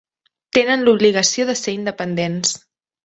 [0.57, 2.57] Tenen l'obligació de ser independents.